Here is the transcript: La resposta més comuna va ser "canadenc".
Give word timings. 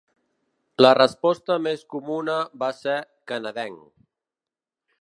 La 0.85 0.93
resposta 0.99 1.57
més 1.67 1.83
comuna 1.97 2.39
va 2.65 2.71
ser 2.81 2.97
"canadenc". 3.35 3.87